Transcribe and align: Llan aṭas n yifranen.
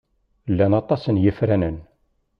Llan 0.51 0.73
aṭas 0.81 1.03
n 1.09 1.21
yifranen. 1.23 1.77